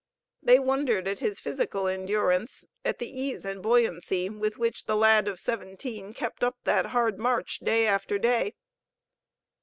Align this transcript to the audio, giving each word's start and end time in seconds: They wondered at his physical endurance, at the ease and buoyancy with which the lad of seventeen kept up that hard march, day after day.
They 0.41 0.57
wondered 0.57 1.07
at 1.07 1.19
his 1.19 1.39
physical 1.39 1.87
endurance, 1.87 2.65
at 2.83 2.97
the 2.97 3.05
ease 3.07 3.45
and 3.45 3.61
buoyancy 3.61 4.31
with 4.31 4.57
which 4.57 4.85
the 4.85 4.95
lad 4.95 5.27
of 5.27 5.39
seventeen 5.39 6.11
kept 6.11 6.43
up 6.43 6.57
that 6.63 6.87
hard 6.87 7.19
march, 7.19 7.59
day 7.59 7.85
after 7.85 8.17
day. 8.17 8.55